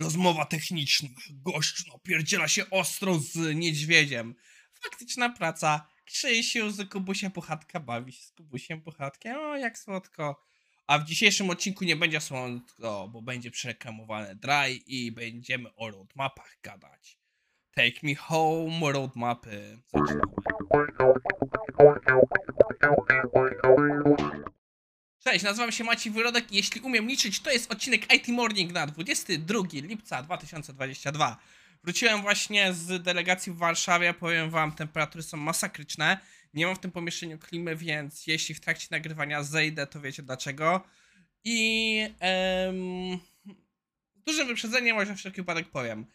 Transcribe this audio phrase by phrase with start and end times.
[0.00, 1.08] Rozmowa techniczna.
[1.30, 4.34] Gość napierdziela się ostro z niedźwiedziem.
[4.82, 5.88] Faktyczna praca.
[6.04, 9.36] Krzysiu z Kubusiem Puchatka bawi się z Kubusiem Puchatkiem.
[9.36, 10.42] O, jak słodko.
[10.86, 16.56] A w dzisiejszym odcinku nie będzie słodko, bo będzie przereklamowane dry i będziemy o roadmapach
[16.62, 17.18] gadać.
[17.74, 19.78] Take me home, roadmapy.
[19.94, 20.36] Zaczynamy.
[25.26, 28.86] Cześć, nazywam się Maciej Wyrodek i jeśli umiem liczyć, to jest odcinek IT Morning na
[28.86, 31.36] 22 lipca 2022.
[31.84, 36.18] Wróciłem właśnie z delegacji w Warszawie, powiem wam, temperatury są masakryczne.
[36.54, 40.80] Nie mam w tym pomieszczeniu klimy, więc jeśli w trakcie nagrywania zejdę, to wiecie dlaczego.
[41.44, 43.18] I em,
[44.26, 46.06] dużym wyprzedzeniem, może wszelki wypadek powiem.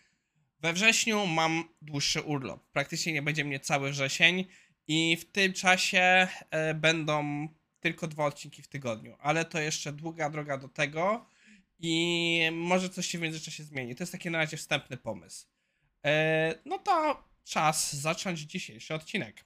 [0.60, 2.72] We wrześniu mam dłuższy urlop.
[2.72, 4.46] Praktycznie nie będzie mnie cały wrzesień
[4.88, 7.48] i w tym czasie e, będą
[7.82, 11.26] tylko dwa odcinki w tygodniu, ale to jeszcze długa droga do tego
[11.80, 13.96] i może coś się w międzyczasie zmieni.
[13.96, 15.48] To jest taki na razie wstępny pomysł.
[16.06, 19.44] E, no to czas zacząć dzisiejszy odcinek.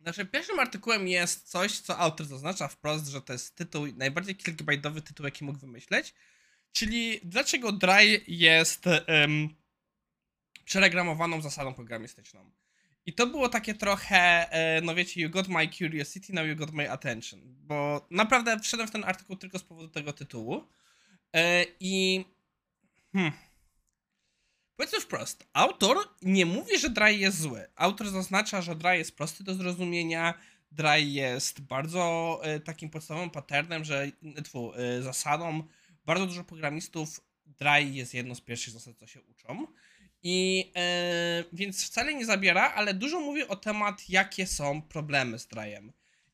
[0.00, 5.02] Naszym pierwszym artykułem jest coś, co autor zaznacza wprost, że to jest tytuł, najbardziej kilkobajtowy
[5.02, 6.14] tytuł, jaki mógł wymyśleć,
[6.72, 9.54] czyli dlaczego Dry jest um,
[10.64, 12.50] przeregramowaną zasadą programistyczną.
[13.06, 16.72] I to było takie trochę, e, no wiecie, you got my curiosity, now you got
[16.72, 17.40] my attention.
[17.44, 20.68] Bo naprawdę wszedłem w ten artykuł tylko z powodu tego tytułu.
[21.32, 22.24] E, I.
[23.12, 23.32] Hmm.
[24.76, 27.66] Powiedzmy wprost, autor nie mówi, że Dry jest zły.
[27.76, 30.34] Autor zaznacza, że Dry jest prosty do zrozumienia,
[30.72, 34.10] Dry jest bardzo e, takim podstawowym patternem, że
[34.44, 35.62] tfu, zasadą.
[36.06, 39.66] Bardzo dużo programistów Dry jest jedną z pierwszych zasad, co się uczą.
[40.28, 45.46] I e, więc wcale nie zabiera, ale dużo mówi o temat, jakie są problemy z
[45.46, 45.92] Dryem.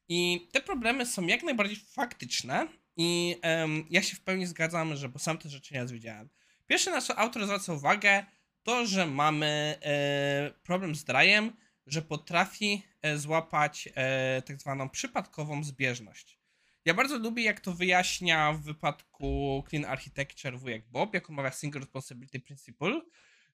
[0.09, 5.09] I te problemy są jak najbardziej faktyczne i e, ja się w pełni zgadzam, że
[5.09, 6.29] bo sam te rzeczy nie widziałem.
[6.67, 8.25] Pierwsze, na co autor zwraca uwagę,
[8.63, 11.53] to, że mamy e, problem z Dryem,
[11.87, 16.39] że potrafi e, złapać e, tak zwaną przypadkową zbieżność.
[16.85, 21.81] Ja bardzo lubię, jak to wyjaśnia w wypadku Clean Architecture wujek Bob, jak omawia Single
[21.81, 23.01] Responsibility Principle,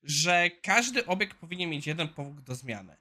[0.02, 2.96] że każdy obiekt powinien mieć jeden powód do zmiany.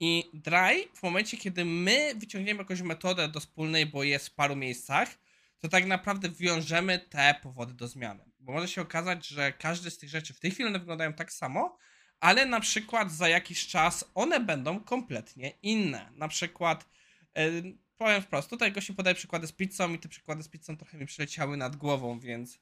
[0.00, 4.56] I dry, w momencie, kiedy my wyciągniemy jakąś metodę do wspólnej, bo jest w paru
[4.56, 5.18] miejscach,
[5.58, 8.24] to tak naprawdę wiążemy te powody do zmiany.
[8.40, 11.32] Bo może się okazać, że każdy z tych rzeczy w tej chwili one wyglądają tak
[11.32, 11.78] samo,
[12.20, 16.10] ale na przykład za jakiś czas one będą kompletnie inne.
[16.16, 16.88] Na przykład,
[17.36, 20.98] yy, powiem wprost, tutaj gości podaje przykłady z pizzą i te przykłady z pizzą trochę
[20.98, 22.58] mi przyleciały nad głową, więc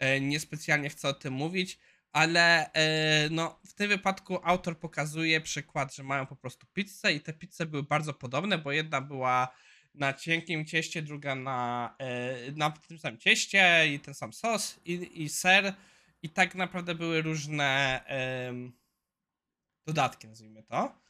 [0.00, 1.78] yy, niespecjalnie chcę o tym mówić
[2.12, 7.20] ale yy, no, w tym wypadku autor pokazuje przykład, że mają po prostu pizzę i
[7.20, 9.48] te pizze były bardzo podobne, bo jedna była
[9.94, 11.94] na cienkim cieście, druga na,
[12.46, 15.74] yy, na tym samym cieście i ten sam sos i, i ser
[16.22, 18.00] i tak naprawdę były różne
[18.52, 18.72] yy,
[19.86, 21.02] dodatki, nazwijmy to.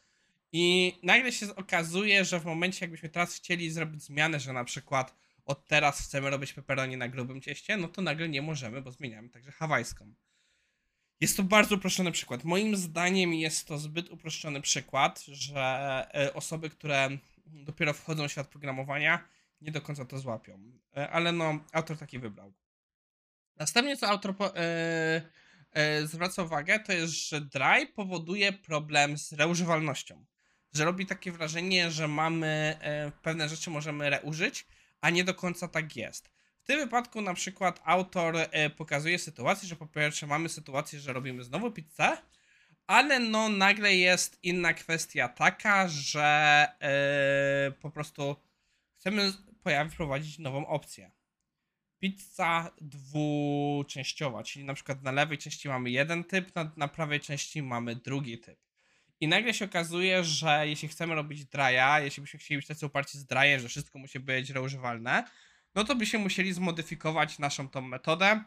[0.53, 5.15] I nagle się okazuje, że w momencie jakbyśmy teraz chcieli zrobić zmianę, że na przykład
[5.45, 9.29] od teraz chcemy robić pepperoni na grubym cieście, no to nagle nie możemy, bo zmieniamy
[9.29, 10.15] także hawajską.
[11.23, 12.45] Jest to bardzo uproszczony przykład.
[12.45, 15.61] Moim zdaniem jest to zbyt uproszczony przykład, że
[16.15, 17.09] e, osoby, które
[17.47, 19.25] dopiero wchodzą w świat programowania,
[19.61, 20.73] nie do końca to złapią.
[20.97, 22.53] E, ale no, autor taki wybrał.
[23.57, 25.23] Następnie, co autor po, e,
[26.05, 30.25] zwraca uwagę, to jest, że Dry powoduje problem z reużywalnością.
[30.73, 32.77] Że robi takie wrażenie, że mamy
[33.23, 34.67] pewne rzeczy możemy reużyć,
[35.01, 36.32] a nie do końca tak jest.
[36.63, 41.13] W tym wypadku na przykład autor e, pokazuje sytuację, że po pierwsze mamy sytuację, że
[41.13, 42.17] robimy znowu pizzę,
[42.87, 48.37] ale no nagle jest inna kwestia taka, że e, po prostu
[48.99, 51.11] chcemy pojawić, wprowadzić nową opcję.
[51.99, 57.63] Pizza dwuczęściowa, czyli na przykład na lewej części mamy jeden typ, na, na prawej części
[57.63, 58.59] mamy drugi typ.
[59.21, 63.19] I nagle się okazuje, że jeśli chcemy robić draja, jeśli byśmy chcieli być tacy uparci
[63.19, 65.25] z drajem, że wszystko musi być reużywalne,
[65.75, 68.45] no to by się musieli zmodyfikować naszą tą metodę,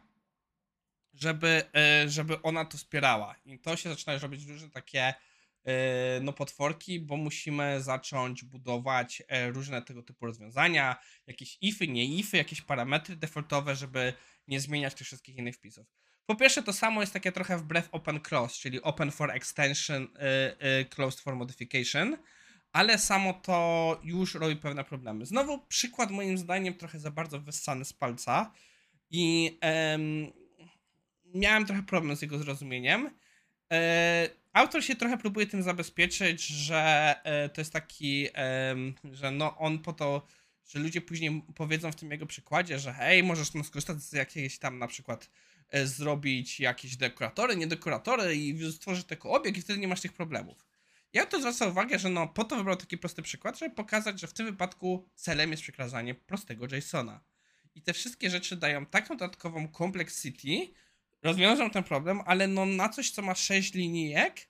[1.14, 3.36] żeby, e, żeby ona to wspierała.
[3.46, 5.14] I to się zaczyna robić różne takie
[5.64, 10.96] e, no, potworki, bo musimy zacząć budować e, różne tego typu rozwiązania,
[11.28, 14.14] jakieś ify, nie ify, jakieś parametry defaultowe, żeby
[14.48, 15.88] nie zmieniać tych wszystkich innych wpisów.
[16.26, 20.08] Po pierwsze, to samo jest takie trochę wbrew open close, czyli open for extension,
[20.90, 22.18] closed for modification
[22.76, 25.26] ale samo to już robi pewne problemy.
[25.26, 28.52] Znowu przykład moim zdaniem trochę za bardzo wyssany z palca
[29.12, 30.32] i em,
[31.34, 33.10] miałem trochę problem z jego zrozumieniem.
[33.72, 38.76] E, autor się trochę próbuje tym zabezpieczyć, że e, to jest taki, e,
[39.12, 40.28] że no on po to,
[40.68, 44.60] że ludzie później powiedzą w tym jego przykładzie, że hej, możesz no skorzystać z jakiejś
[44.60, 45.30] tam na przykład
[45.70, 50.14] e, zrobić jakieś dekoratory, nie dekoratory i stworzyć tylko obiekt i wtedy nie masz tych
[50.14, 50.75] problemów.
[51.16, 54.28] Ja tu zwracam uwagę, że no po to wybrał taki prosty przykład, żeby pokazać, że
[54.28, 57.24] w tym wypadku celem jest przekazanie prostego JSONa.
[57.76, 60.74] I te wszystkie rzeczy dają taką dodatkową complexity,
[61.22, 64.50] rozwiążą ten problem, ale no na coś, co ma 6 linijek,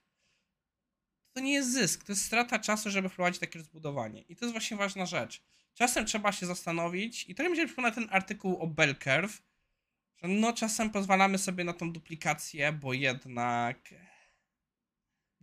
[1.33, 4.21] to nie jest zysk, to jest strata czasu, żeby wprowadzić takie rozbudowanie.
[4.21, 5.44] I to jest właśnie ważna rzecz.
[5.73, 9.41] Czasem trzeba się zastanowić, i to mi się przypomina ten artykuł o bell curve,
[10.18, 13.94] że no czasem pozwalamy sobie na tą duplikację, bo jednak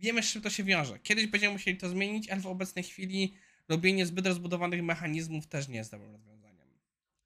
[0.03, 0.99] wiemy, z czym to się wiąże.
[0.99, 3.33] Kiedyś będziemy musieli to zmienić, ale w obecnej chwili
[3.69, 6.67] robienie zbyt rozbudowanych mechanizmów też nie jest dobrym rozwiązaniem.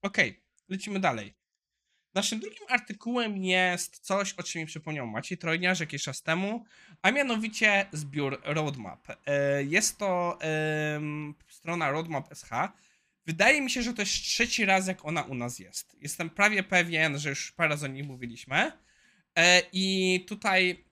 [0.02, 0.40] Okej,
[0.70, 1.34] lecimy dalej.
[2.14, 6.66] Naszym drugim artykułem jest coś, o czym mi przypomniał Maciej Trojniarz jakiś czas temu,
[7.02, 9.08] a mianowicie zbiór Roadmap.
[9.26, 10.40] E, Jest to
[11.50, 12.50] strona Roadmap SH.
[13.26, 15.98] Wydaje mi się, że to jest trzeci raz, jak ona u nas jest.
[16.02, 18.72] Jestem prawie pewien, że już parę razy o niej mówiliśmy.
[19.36, 20.87] E, I tutaj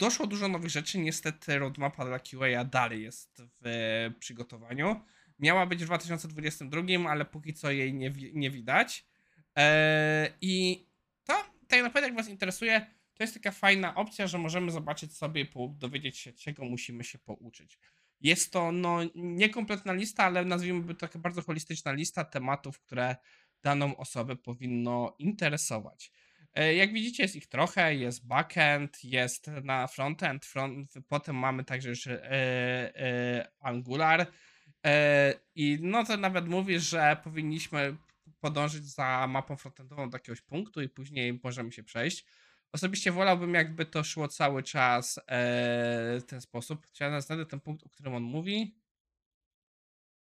[0.00, 0.98] doszło dużo nowych rzeczy.
[0.98, 5.00] Niestety roadmapa dla QA dalej jest w przygotowaniu.
[5.38, 9.06] Miała być w 2022, ale póki co jej nie, nie widać.
[9.54, 10.86] Eee, I
[11.24, 11.34] to
[11.68, 16.18] tak naprawdę, jak Was interesuje, to jest taka fajna opcja, że możemy zobaczyć sobie, dowiedzieć
[16.18, 17.78] się, czego musimy się pouczyć.
[18.20, 23.16] Jest to no, niekompletna lista, ale nazwijmy to taka bardzo holistyczna lista tematów, które
[23.62, 26.12] daną osobę powinno interesować.
[26.54, 27.94] E, Jak widzicie, jest ich trochę.
[27.94, 32.22] Jest backend, jest na frontend, front, potem mamy także już e,
[32.96, 34.26] e, Angular.
[35.54, 37.96] I no to nawet mówi, że powinniśmy
[38.40, 42.24] podążyć za mapą frontendową do jakiegoś punktu i później możemy się przejść.
[42.72, 45.20] Osobiście wolałbym, jakby to szło cały czas
[46.20, 46.86] w ten sposób.
[46.86, 48.80] Chciałem znaleźć ten punkt, o którym on mówi.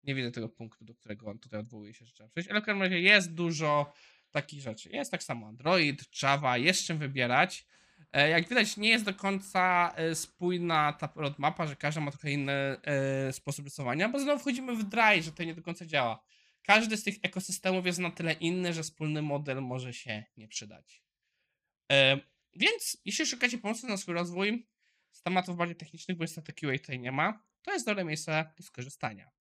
[0.03, 2.65] Nie widzę tego punktu, do którego on tutaj odwołuje się, że trzeba przejść, ale w
[2.65, 3.93] każdym razie jest dużo
[4.31, 4.89] takich rzeczy.
[4.89, 7.65] Jest tak samo Android, Java, jest czym wybierać.
[8.11, 12.31] E, Jak widać, nie jest do końca e, spójna ta roadmapa, że każdy ma trochę
[12.31, 16.23] inny e, sposób rysowania, bo znowu wchodzimy w dry, że to nie do końca działa.
[16.63, 21.03] Każdy z tych ekosystemów jest na tyle inny, że wspólny model może się nie przydać.
[22.55, 24.67] Więc jeśli szukacie pomysłu na swój rozwój
[25.11, 28.63] z tematów bardziej technicznych, bo niestety QA tutaj nie ma, to jest dobre miejsce do
[28.63, 29.31] skorzystania.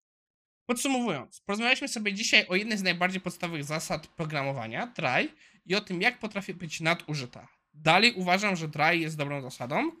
[0.65, 5.29] Podsumowując, porozmawialiśmy sobie dzisiaj o jednej z najbardziej podstawowych zasad programowania, try,
[5.65, 7.47] i o tym, jak potrafi być nadużyta.
[7.73, 9.91] Dalej uważam, że try jest dobrą zasadą,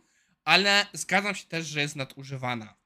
[0.43, 2.77] ale zgadzam się też, że jest nadużywana.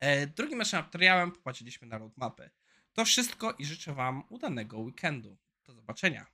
[0.00, 2.50] E, Drugim naszym materiałem popatrzyliśmy na roadmapy.
[2.92, 5.38] To wszystko i życzę Wam udanego weekendu.
[5.66, 6.26] Do zobaczenia.